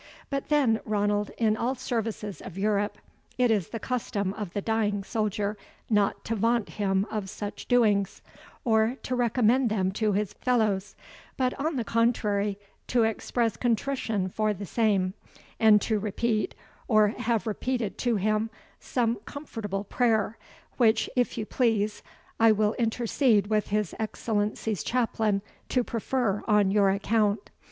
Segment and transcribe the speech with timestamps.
[0.31, 2.97] But then, Ranald, in all services of Europe,
[3.37, 5.59] it is the custom of the dying soldier
[5.91, 8.23] not to vaunt him of such doings,
[8.65, 10.95] or to recommend them to his fellows;
[11.37, 15.13] but, on the contrary, to express contrition for the same,
[15.59, 16.55] and to repeat,
[16.87, 18.49] or have repeated to him,
[18.79, 20.35] some comfortable prayer;
[20.77, 22.01] which, if you please,
[22.39, 27.51] I will intercede with his Excellency's chaplain to prefer on your account.